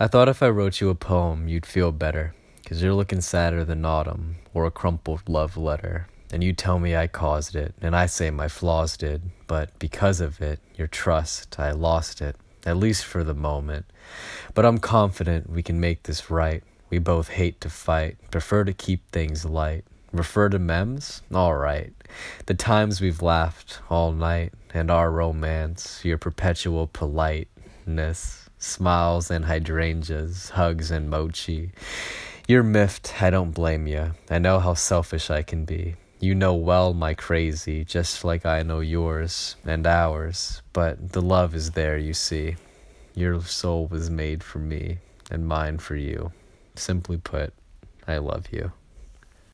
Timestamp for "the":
13.22-13.34, 22.46-22.54, 41.12-41.22